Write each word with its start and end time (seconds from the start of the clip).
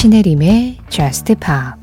신혜림의 0.00 0.78
Just 0.88 1.34
Pop 1.34 1.78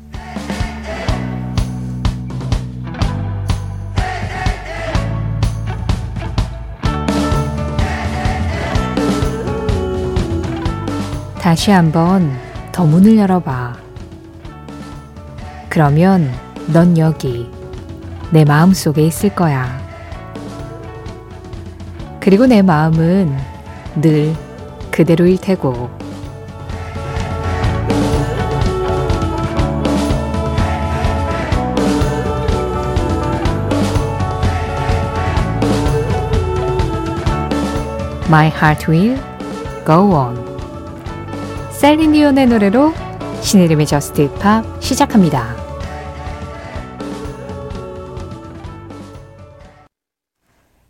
다시 11.38 11.70
한번 11.70 12.36
더 12.72 12.84
문을 12.84 13.16
열어봐. 13.18 13.76
그러면 15.68 16.28
넌 16.72 16.98
여기 16.98 17.48
내 18.32 18.44
마음 18.44 18.72
속에 18.72 19.06
있을 19.06 19.32
거야. 19.32 19.80
그리고 22.18 22.46
내 22.46 22.62
마음은 22.62 23.32
늘 24.02 24.34
그대로일 24.90 25.40
테고. 25.40 25.97
My 38.28 38.48
heart 38.48 38.90
will 38.90 39.18
go 39.86 40.12
on. 40.12 40.36
셀린디온의 41.72 42.46
노래로 42.48 42.92
신의림의 43.40 43.86
저스트 43.86 44.32
팝 44.34 44.64
시작합니다. 44.82 45.56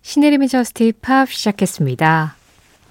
신혜림의 0.03 0.48
Just 0.48 0.93
Pop 1.01 1.29
시작했습니다. 1.28 2.34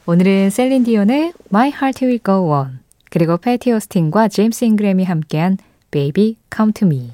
오늘은 0.06 0.50
셀린디온의 0.52 1.34
My 1.52 1.70
Heart 1.70 2.06
Will 2.06 2.20
Go 2.24 2.50
On 2.52 2.80
그리고 3.10 3.38
패티 3.38 3.72
오스틴과 3.72 4.30
제임스 4.30 4.66
잉그램이 4.66 5.04
함께한 5.04 5.58
Baby 5.92 6.38
Come 6.56 6.72
To 6.74 6.88
Me 6.88 7.12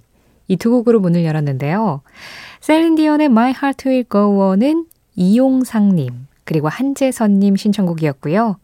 이 0.48 0.58
두 0.58 0.70
곡으로 0.72 1.00
문을 1.00 1.24
열었는데요. 1.24 2.02
셀린디온의 2.62 3.26
My 3.28 3.52
Heart 3.52 3.90
Will 3.90 4.06
Go 4.12 4.40
On은 4.52 4.86
이용상님 5.16 6.28
그리고 6.44 6.70
한재선님 6.70 7.56
신청곡이었고요. 7.56 8.58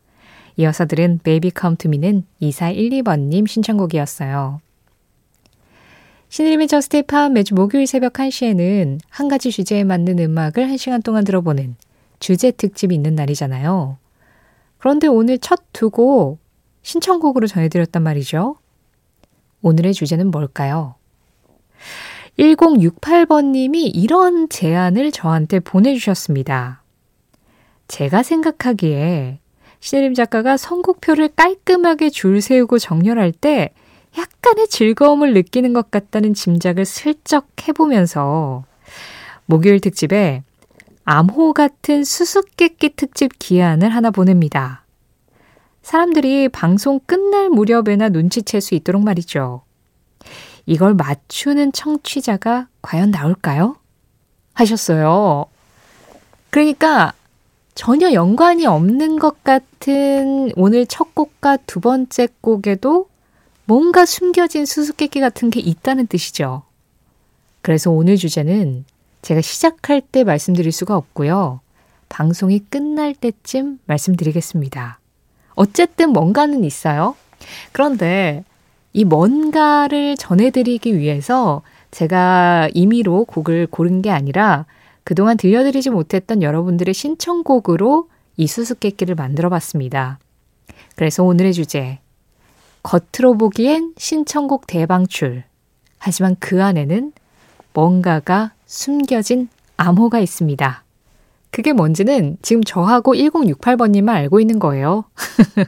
이어서 0.58 0.86
들은 0.86 1.20
Baby 1.24 1.52
Come 1.58 1.78
To 1.78 1.90
Me는 1.90 2.24
2412번님 2.42 3.48
신청곡이었어요. 3.48 4.62
신혜림의 6.30 6.68
Just 6.68 7.04
Pop 7.04 7.32
매주 7.32 7.56
목요일 7.56 7.88
새벽 7.88 8.14
1시에는 8.14 9.00
한 9.10 9.28
가지 9.28 9.50
주제에 9.52 9.84
맞는 9.84 10.20
음악을 10.20 10.68
1시간 10.68 11.04
동안 11.04 11.24
들어보는 11.24 11.76
주제 12.20 12.52
특집이 12.52 12.94
있는 12.94 13.16
날이잖아요. 13.16 13.98
그런데 14.78 15.08
오늘 15.08 15.40
첫 15.40 15.60
두 15.74 15.90
곡 15.90 16.40
신청곡으로 16.84 17.48
전해드렸단 17.48 18.04
말이죠. 18.04 18.56
오늘의 19.62 19.94
주제는 19.94 20.32
뭘까요? 20.32 20.96
1068번님이 22.38 23.92
이런 23.94 24.48
제안을 24.50 25.12
저한테 25.12 25.60
보내주셨습니다. 25.60 26.82
제가 27.90 28.24
생각하기에 28.24 29.40
신혜림 29.82 30.14
작가가 30.14 30.56
선곡표를 30.56 31.30
깔끔하게 31.36 32.10
줄 32.10 32.42
세우고 32.42 32.80
정렬할 32.80 33.32
때 33.34 33.72
약간의 34.18 34.68
즐거움을 34.70 35.34
느끼는 35.34 35.74
것 35.74 35.92
같다는 35.92 36.34
짐작을 36.34 36.86
슬쩍 36.86 37.48
해보면서 37.68 38.64
목요일 39.46 39.80
특집에 39.80 40.44
암호 41.04 41.54
같은 41.54 42.04
수수께끼 42.04 42.90
특집 42.96 43.40
기한을 43.40 43.90
하나 43.90 44.12
보냅니다. 44.12 44.86
사람들이 45.82 46.50
방송 46.50 47.00
끝날 47.00 47.50
무렵에나 47.50 48.10
눈치챌 48.10 48.60
수 48.60 48.76
있도록 48.76 49.04
말이죠. 49.04 49.64
이걸 50.68 50.94
맞추는 50.94 51.72
청취자가 51.72 52.68
과연 52.84 53.10
나올까요? 53.10 53.78
하셨어요. 54.54 55.46
그러니까 56.52 57.14
전혀 57.80 58.12
연관이 58.12 58.66
없는 58.66 59.20
것 59.20 59.42
같은 59.46 60.52
오늘 60.58 60.86
첫 60.86 61.16
곡과 61.16 61.56
두 61.66 61.80
번째 61.80 62.28
곡에도 62.42 63.08
뭔가 63.64 64.06
숨겨진 64.06 64.66
수수께끼 64.66 65.22
같은 65.22 65.50
게 65.50 65.62
있다는 65.62 66.08
뜻이죠. 66.08 66.64
그래서 67.62 67.90
오늘 67.90 68.18
주제는 68.18 68.84
제가 69.22 69.40
시작할 69.40 70.02
때 70.02 70.26
말씀드릴 70.26 70.74
수가 70.74 70.98
없고요. 70.98 71.62
방송이 72.10 72.60
끝날 72.70 73.14
때쯤 73.14 73.80
말씀드리겠습니다. 73.86 75.00
어쨌든 75.56 76.10
뭔가는 76.10 76.66
있어요. 76.66 77.16
그런데 77.72 78.44
이 78.92 79.06
뭔가를 79.06 80.18
전해드리기 80.18 80.98
위해서 80.98 81.62
제가 81.92 82.68
임의로 82.74 83.24
곡을 83.24 83.68
고른 83.68 84.02
게 84.02 84.12
아니라 84.12 84.66
그동안 85.10 85.38
들려드리지 85.38 85.90
못했던 85.90 86.44
여러분들의 86.44 86.94
신청곡으로 86.94 88.10
이 88.38 88.46
수수께끼를 88.46 89.16
만들어 89.16 89.50
봤습니다. 89.50 90.20
그래서 90.96 91.24
오늘의 91.24 91.54
주제. 91.54 91.98
겉으로 92.84 93.36
보기엔 93.36 93.96
신청곡 93.98 94.68
대방출. 94.68 95.46
하지만 95.98 96.36
그 96.40 96.64
안에는 96.64 97.12
뭔가가 97.74 98.54
숨겨진 98.68 99.50
암호가 99.78 100.20
있습니다. 100.20 100.84
그게 101.50 101.74
뭔지는 101.74 102.38
지금 102.44 102.64
저하고 102.64 103.16
1068번님만 103.16 104.10
알고 104.10 104.40
있는 104.40 104.60
거예요. 104.60 105.06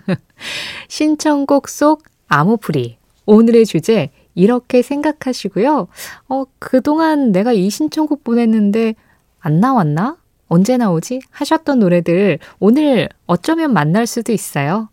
신청곡 0.88 1.68
속 1.68 2.04
암호풀이. 2.28 3.00
오늘의 3.26 3.66
주제, 3.66 4.12
이렇게 4.36 4.84
생각하시고요. 4.84 5.88
어, 6.30 6.44
그동안 6.60 7.32
내가 7.32 7.54
이 7.54 7.72
신청곡 7.72 8.24
보냈는데 8.24 8.94
안 9.42 9.60
나왔나? 9.60 10.18
언제 10.48 10.78
나오지? 10.78 11.22
하셨던 11.30 11.80
노래들 11.80 12.40
오늘 12.60 13.10
어쩌면 13.26 13.74
만날 13.74 14.06
수도 14.06 14.32
있어요. 14.32 14.90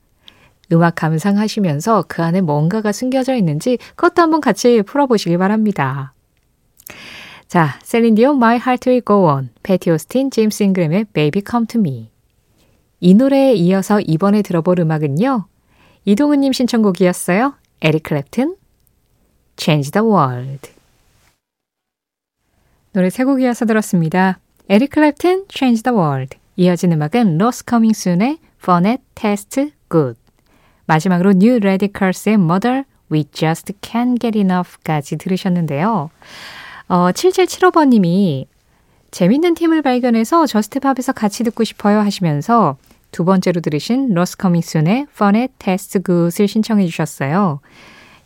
음악 0.72 0.96
감상하시면서 0.96 2.04
그 2.08 2.22
안에 2.22 2.40
뭔가가 2.40 2.92
숨겨져 2.92 3.34
있는지 3.34 3.78
그것도 3.96 4.22
한번 4.22 4.40
같이 4.40 4.82
풀어보시기 4.82 5.36
바랍니다. 5.38 6.12
자, 7.46 7.78
셀린디온 7.82 8.36
My 8.36 8.56
Heart 8.56 8.90
Will 8.90 9.04
Go 9.04 9.24
On, 9.24 9.50
패티 9.62 9.90
오스틴, 9.90 10.30
제임스 10.30 10.62
잉그램의 10.64 11.06
Baby 11.12 11.42
Come 11.48 11.66
To 11.66 11.80
Me. 11.80 12.10
이 13.00 13.14
노래에 13.14 13.54
이어서 13.54 14.00
이번에 14.00 14.42
들어볼 14.42 14.80
음악은요. 14.80 15.46
이동은님 16.04 16.52
신청곡이었어요. 16.52 17.54
에릭 17.80 18.02
클랩튼, 18.02 18.56
Change 19.56 19.90
the 19.92 20.06
World. 20.06 20.77
노래 22.98 23.10
세 23.10 23.22
곡 23.22 23.36
이어서 23.36 23.64
들었습니다. 23.64 24.40
에릭 24.68 24.90
클랩튼, 24.90 25.44
Change 25.48 25.84
the 25.84 25.96
World. 25.96 26.36
이어진 26.56 26.90
음악은 26.90 27.38
Los 27.38 27.64
Coming 27.64 27.92
Soon의 27.92 28.38
Fernet 28.60 29.00
Tastes 29.14 29.70
Good. 29.88 30.18
마지막으로 30.86 31.30
New 31.30 31.58
Radicals의 31.58 32.34
Mother, 32.34 32.82
We 33.12 33.26
Just 33.30 33.72
Can't 33.82 34.20
Get 34.20 34.36
Enough까지 34.36 35.16
들으셨는데요. 35.16 36.10
어, 36.88 37.10
7775번님이 37.12 38.46
재밌는 39.12 39.54
팀을 39.54 39.82
발견해서 39.82 40.46
Just 40.46 40.70
Pop에서 40.70 41.12
같이 41.12 41.44
듣고 41.44 41.62
싶어요 41.62 42.00
하시면서 42.00 42.78
두 43.12 43.24
번째로 43.24 43.60
들으신 43.60 44.12
Los 44.12 44.38
Coming 44.38 44.60
Soon의 44.60 45.06
Fernet 45.14 45.52
Tastes 45.60 46.00
Good을 46.04 46.48
신청해 46.48 46.84
주셨어요. 46.86 47.60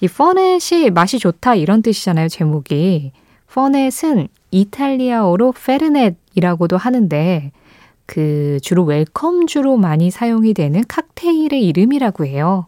이 0.01 0.09
퍼넷이 0.09 0.89
맛이 0.89 1.19
좋다 1.19 1.57
이런 1.57 1.83
뜻이잖아요, 1.83 2.31
제목이. 2.31 3.13
Fernet은 3.53 4.29
이탈리아어로 4.51 5.53
페르넷이라고도 5.53 6.79
하는데 6.79 7.53
그 8.07 8.59
주로 8.63 8.85
웰컴주로 8.85 9.77
많이 9.77 10.11
사용이 10.11 10.55
되는 10.55 10.83
칵테일의 10.89 11.63
이름이라고 11.67 12.25
해요. 12.25 12.67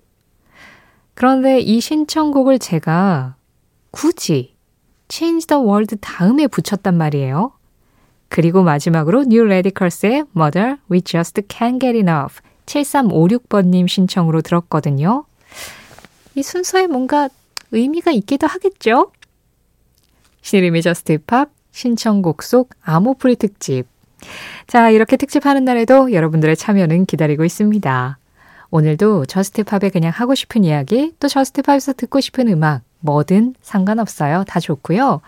그런데 1.14 1.60
이 1.60 1.80
신청곡을 1.80 2.58
제가 2.58 3.36
굳이 3.92 4.54
Change 5.08 5.46
the 5.46 5.62
World 5.62 5.96
다음에 6.02 6.46
붙였단 6.46 6.96
말이에요. 6.96 7.52
그리고 8.28 8.62
마지막으로 8.62 9.22
New 9.22 9.44
Radicals의 9.44 10.24
Mother, 10.36 10.76
We 10.90 11.00
Just 11.00 11.40
Can't 11.42 11.80
Get 11.80 11.96
Enough 11.96 12.42
7356번님 12.66 13.88
신청으로 13.88 14.42
들었거든요. 14.42 15.24
이 16.34 16.42
순서에 16.42 16.88
뭔가 16.88 17.30
의미가 17.70 18.10
있기도 18.10 18.46
하겠죠? 18.46 19.12
신혜림의 20.44 20.82
Just 20.82 21.18
Pop 21.26 21.50
신청곡 21.72 22.42
속 22.42 22.70
암호풀이 22.82 23.36
특집. 23.36 23.86
자, 24.66 24.90
이렇게 24.90 25.16
특집하는 25.16 25.64
날에도 25.64 26.12
여러분들의 26.12 26.54
참여는 26.54 27.06
기다리고 27.06 27.44
있습니다. 27.44 28.18
오늘도 28.70 29.24
Just 29.24 29.57
Pop에 29.57 29.90
그냥 29.90 30.12
하고 30.14 30.34
싶은 30.34 30.62
이야기, 30.64 31.14
또 31.18 31.28
Just 31.28 31.52
Pop에서 31.52 31.94
듣고 31.94 32.20
싶은 32.20 32.48
음악, 32.48 32.82
뭐든 33.00 33.54
상관없어요. 33.62 34.44
다 34.46 34.60
좋고요. 34.60 35.22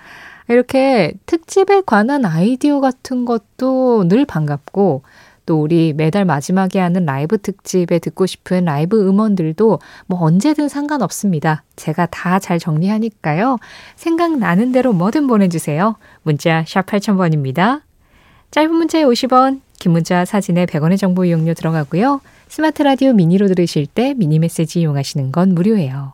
이렇게 0.48 1.14
특집에 1.24 1.82
관한 1.84 2.26
아이디어 2.26 2.80
같은 2.80 3.24
것도 3.24 4.08
늘 4.08 4.26
반갑고, 4.26 5.02
또 5.46 5.62
우리 5.62 5.92
매달 5.92 6.24
마지막에 6.24 6.78
하는 6.78 7.06
라이브 7.06 7.38
특집에 7.38 7.98
듣고 7.98 8.26
싶은 8.26 8.64
라이브 8.66 9.08
음원들도 9.08 9.78
뭐 10.06 10.20
언제든 10.20 10.68
상관없습니다. 10.68 11.62
제가 11.76 12.06
다 12.06 12.38
잘 12.38 12.58
정리하니까요. 12.58 13.58
생각나는 13.96 14.72
대로 14.72 14.92
뭐든 14.92 15.26
보내주세요. 15.26 15.96
문자 16.22 16.64
샵 16.66 16.86
8000번입니다. 16.86 17.82
짧은 18.50 18.72
문자에 18.72 19.04
50원, 19.04 19.60
긴 19.78 19.92
문자 19.92 20.24
사진에 20.24 20.66
100원의 20.66 20.98
정보 20.98 21.24
이용료 21.24 21.54
들어가고요. 21.54 22.20
스마트 22.48 22.82
라디오 22.82 23.12
미니로 23.12 23.48
들으실 23.48 23.86
때 23.86 24.14
미니 24.14 24.38
메시지 24.38 24.80
이용하시는 24.80 25.32
건 25.32 25.54
무료예요. 25.54 26.12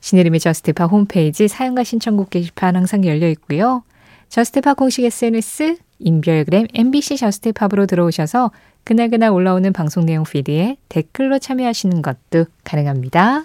신혜림의 0.00 0.40
Just 0.40 0.66
Pop 0.66 0.86
홈페이지 0.86 1.48
사용과 1.48 1.84
신청곡 1.84 2.30
게시판 2.30 2.76
항상 2.76 3.04
열려 3.04 3.28
있고요. 3.28 3.82
Just 4.28 4.54
Pop 4.54 4.74
공식 4.74 5.04
SNS 5.04 5.76
인별그램 6.00 6.66
MBC 6.74 7.16
Just 7.18 7.43
Pop으로 7.43 7.86
들어오셔서 7.86 8.50
그날그날 8.84 9.30
올라오는 9.30 9.72
방송 9.72 10.04
내용 10.06 10.24
피드에 10.24 10.76
댓글로 10.88 11.38
참여하시는 11.38 12.02
것도 12.02 12.46
가능합니다. 12.64 13.44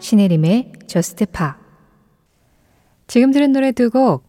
신혜림의 0.00 0.72
Just 0.86 1.26
Pop 1.26 1.58
지금 3.06 3.30
들은 3.30 3.52
노래 3.52 3.72
두 3.72 3.90
곡 3.90 4.27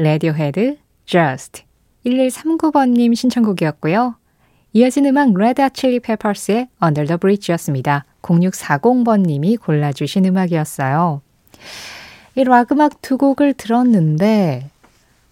Radiohead 0.00 0.78
Just 1.04 1.64
1139번님 2.06 3.14
신청곡이었고요. 3.14 4.14
이어진 4.72 5.04
음악 5.04 5.34
Red 5.34 5.68
Chili 5.70 6.00
Peppers의 6.00 6.68
Under 6.82 7.06
the 7.06 7.18
Bridge였습니다. 7.18 8.06
0640번님이 8.22 9.60
골라주신 9.60 10.24
음악이었어요. 10.24 11.20
이 12.36 12.44
락 12.44 12.72
음악 12.72 13.02
두 13.02 13.18
곡을 13.18 13.52
들었는데 13.52 14.70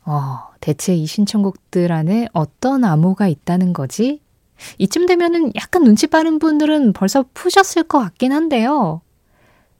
어, 0.04 0.38
대체 0.60 0.94
이 0.94 1.06
신청곡들 1.06 1.90
안에 1.90 2.28
어떤 2.34 2.84
암호가 2.84 3.26
있다는 3.28 3.72
거지? 3.72 4.20
이쯤 4.76 5.06
되면은 5.06 5.52
약간 5.56 5.84
눈치 5.84 6.06
빠른 6.08 6.38
분들은 6.38 6.92
벌써 6.92 7.24
푸셨을 7.32 7.84
것 7.84 8.00
같긴 8.00 8.32
한데요. 8.32 9.00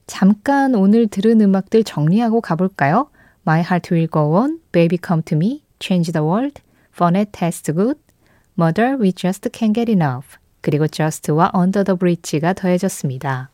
잠깐 0.06 0.75
오늘 0.75 1.08
들은 1.08 1.43
음악들 1.43 1.84
정리하고 1.84 2.41
가볼까요? 2.41 3.11
My 3.48 3.62
Heart 3.62 3.90
Will 3.90 4.08
Go 4.08 4.34
On, 4.36 4.60
Baby 4.72 4.98
Come 5.02 5.22
To 5.22 5.34
Me, 5.34 5.62
Change 5.80 6.12
the 6.12 6.22
World, 6.22 6.60
Fun 6.94 7.16
at 7.16 7.32
Test 7.32 7.72
Good, 7.72 7.98
Mother 8.58 8.98
We 9.00 9.10
Just 9.10 9.48
Can't 9.48 9.72
Get 9.74 9.90
Enough, 9.90 10.36
그리고 10.60 10.86
Just와 10.86 11.50
Under 11.56 11.82
the 11.82 11.96
Bridge가 11.96 12.52
더해졌습니다. 12.52 13.48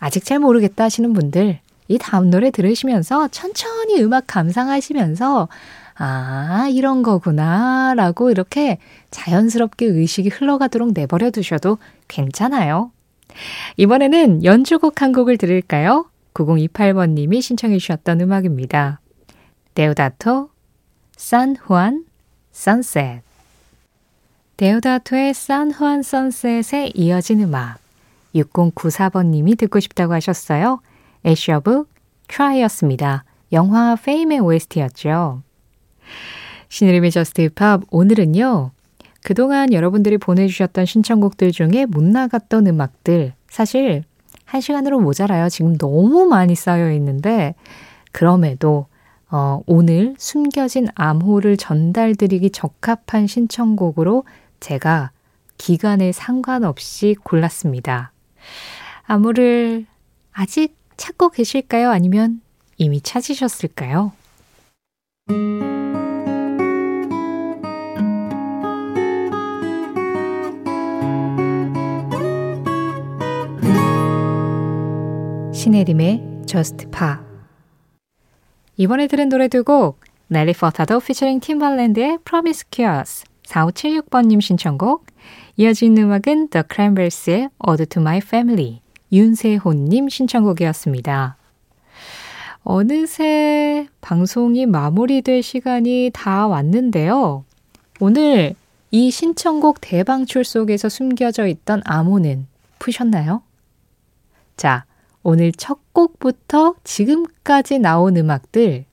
아직 0.00 0.24
잘 0.24 0.40
모르겠다 0.40 0.84
하시는 0.84 1.12
분들, 1.12 1.60
이 1.86 1.98
다음 1.98 2.30
노래 2.30 2.50
들으시면서 2.50 3.28
천천히 3.28 4.02
음악 4.02 4.24
감상하시면서 4.26 5.48
아, 5.96 6.68
이런 6.72 7.04
거구나 7.04 7.94
라고 7.94 8.32
이렇게 8.32 8.78
자연스럽게 9.12 9.86
의식이 9.86 10.30
흘러가도록 10.30 10.94
내버려 10.94 11.30
두셔도 11.30 11.78
괜찮아요. 12.08 12.90
이번에는 13.76 14.42
연주곡 14.42 15.00
한 15.00 15.12
곡을 15.12 15.38
들을까요? 15.38 16.06
9028번님이 16.34 17.40
신청해 17.40 17.78
주셨던 17.78 18.20
음악입니다. 18.20 19.00
데오다토, 19.74 20.50
San 21.16 22.04
Juan 22.52 22.80
Sunset 22.80 23.22
데오다토의 24.56 25.34
San 25.34 26.02
Juan 26.02 26.35
Sunset에 26.35 26.92
이어진 26.94 27.40
음악 27.40 27.78
6094번님이 28.34 29.58
듣고 29.58 29.80
싶다고 29.80 30.12
하셨어요. 30.12 30.80
Asher 31.26 31.59
Book 31.59 31.86
Try였습니다. 32.28 33.24
영화 33.52 33.96
Fame의 33.96 34.40
OST였죠. 34.40 35.42
신혜림의 36.68 37.10
Just 37.10 37.42
Pop 37.42 37.82
오늘은요. 37.90 38.70
그동안 39.22 39.72
여러분들이 39.72 40.18
보내주셨던 40.18 40.86
신청곡들 40.86 41.52
중에 41.52 41.86
못 41.86 42.02
나갔던 42.04 42.66
음악들 42.66 43.32
사실 43.48 44.04
한 44.54 44.60
시간으로 44.60 45.00
모자라요. 45.00 45.48
지금 45.48 45.76
너무 45.76 46.26
많이 46.26 46.54
쌓여 46.54 46.92
있는데 46.92 47.56
그럼에도 48.12 48.86
어, 49.28 49.60
오늘 49.66 50.14
숨겨진 50.16 50.86
암호를 50.94 51.56
전달드리기 51.56 52.50
적합한 52.50 53.26
신청곡으로 53.26 54.22
제가 54.60 55.10
기간에 55.58 56.12
상관없이 56.12 57.16
골랐습니다. 57.24 58.12
암호를 59.02 59.86
아직 60.30 60.76
찾고 60.96 61.30
계실까요? 61.30 61.90
아니면 61.90 62.40
이미 62.76 63.00
찾으셨을까요? 63.00 64.12
신혜림의 75.64 76.42
Just 76.44 76.90
Pa 76.90 77.14
이번에 78.76 79.06
들은 79.06 79.30
노래 79.30 79.48
두 79.48 79.64
곡 79.64 79.98
넬리 80.28 80.52
퍼타도 80.52 81.00
피처링 81.00 81.40
팀발랜드의 81.40 82.18
Promiscuous 82.22 83.24
4576번님 83.44 84.42
신청곡 84.42 85.06
이어진 85.56 85.96
음악은 85.96 86.48
The 86.50 86.64
Cranberries의 86.70 87.48
Ode 87.66 87.86
to 87.86 88.02
My 88.02 88.18
Family 88.18 88.82
윤세호님 89.10 90.10
신청곡이었습니다. 90.10 91.38
어느새 92.64 93.88
방송이 94.02 94.66
마무리될 94.66 95.42
시간이 95.42 96.10
다 96.12 96.46
왔는데요. 96.46 97.42
오늘 98.00 98.54
이 98.90 99.10
신청곡 99.10 99.78
대방출 99.80 100.44
속에서 100.44 100.90
숨겨져 100.90 101.46
있던 101.46 101.80
암호는 101.86 102.48
푸셨나요? 102.78 103.40
자, 104.58 104.84
오늘 105.26 105.52
첫 105.52 105.78
곡부터 105.94 106.74
지금까지 106.84 107.78
나온 107.78 108.14
음악들 108.14 108.84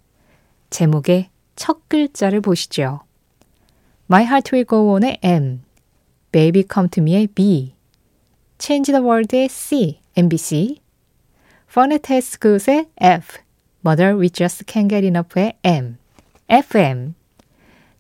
제목의 0.69 1.29
첫 1.57 1.89
글자를 1.89 2.39
보시죠. 2.39 3.01
My 4.09 4.23
Heart 4.23 4.55
Will 4.55 4.65
Go 4.65 4.93
On의 4.93 5.19
M, 5.23 5.61
Baby 6.31 6.63
Come 6.71 6.87
To 6.87 7.03
Me의 7.03 7.27
B, 7.27 7.75
Change 8.59 8.93
the 8.93 9.03
World의 9.05 9.49
C, 9.49 9.99
MBC, 10.15 10.79
Phonetes 11.69 12.39
Good의 12.39 12.87
F, 13.01 13.39
Mother 13.83 14.17
We 14.17 14.29
Just 14.29 14.63
Can't 14.63 14.89
Get 14.89 15.05
Enough의 15.05 15.57
M, 15.65 15.97
FM, 16.47 17.15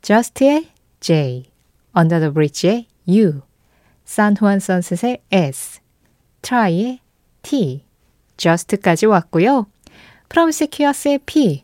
Just의 0.01 0.69
J, 1.01 1.51
Under 1.93 2.21
the 2.21 2.31
Bridge의 2.31 2.85
U, 3.09 3.41
San 4.05 4.37
Juan 4.37 4.59
Sunset의 4.59 5.19
S, 5.29 5.81
Try의 6.41 6.99
T, 7.41 7.83
just까지 8.41 9.05
왔고요. 9.05 9.67
Promiscuous의 10.29 11.19
P, 11.25 11.63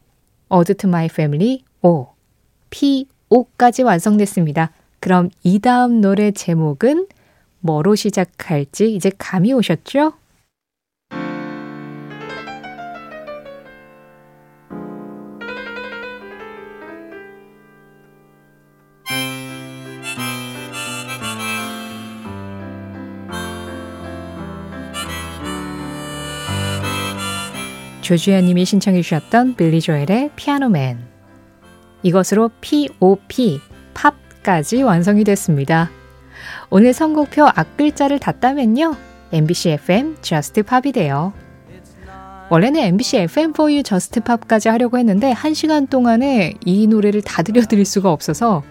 Ode 0.50 0.76
to 0.76 0.88
My 0.88 1.08
Family 1.08 1.64
O, 1.82 2.08
P, 2.70 3.08
O까지 3.30 3.84
완성됐습니다. 3.84 4.72
그럼 5.00 5.30
이 5.44 5.60
다음 5.60 6.02
노래 6.02 6.32
제목은 6.32 7.08
뭐로 7.60 7.96
시작할지 7.96 8.94
이제 8.94 9.12
감이 9.18 9.54
오셨죠? 9.54 10.14
조주연님이 28.08 28.64
신청해 28.64 29.02
주셨던 29.02 29.58
빌리 29.58 29.82
조엘의 29.82 30.32
피아노맨. 30.38 30.98
이것으로 32.04 32.52
POP, 32.62 33.60
팝까지 33.94 34.82
완성이 34.84 35.26
됐습니다. 35.26 35.90
오늘 36.70 36.94
선곡표 36.94 37.46
앞글자를 37.46 38.20
다 38.20 38.32
따면요. 38.32 38.96
MBC 39.34 39.72
FM 39.72 40.16
Just 40.22 40.64
Pop이 40.64 40.94
돼요. 40.94 41.34
원래는 42.50 42.80
MBC 42.80 43.26
FM4U 43.26 43.84
Just 43.84 44.22
Pop까지 44.22 44.70
하려고 44.70 44.98
했는데 44.98 45.34
1시간 45.34 45.90
동안에 45.90 46.54
이 46.64 46.88
노래를 46.88 47.22
다 47.24 47.44
들려드릴 47.44 47.84
수가 47.84 48.10
없어서 48.10 48.64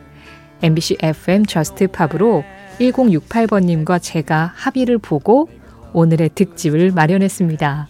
MBC 0.62 0.96
FM 1.02 1.44
Just 1.44 1.86
Pop으로 1.88 2.42
1068번님과 2.80 4.00
제가 4.00 4.52
합의를 4.54 4.96
보고 4.96 5.50
오늘의 5.92 6.30
특집을 6.34 6.92
마련했습니다. 6.92 7.88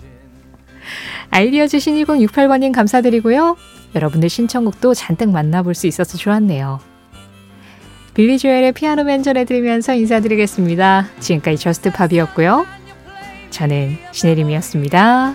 아이디어 1.31 1.67
주신 1.67 1.97
1068번님 2.05 2.73
감사드리고요. 2.73 3.57
여러분들 3.95 4.29
신청곡도 4.29 4.95
잔뜩 4.95 5.31
만나볼 5.31 5.75
수 5.75 5.87
있어서 5.87 6.19
좋았네요. 6.19 6.81
빌리 8.15 8.39
조엘의 8.39 8.73
Piano 8.73 9.04
Man 9.04 9.23
전해드리면서 9.23 9.95
인사드리겠습니다. 9.95 11.09
지금까지 11.21 11.59
Just 11.59 11.93
Pop이었고요. 11.93 12.67
저는 13.51 13.99
신혜림이었습니다. 14.13 15.35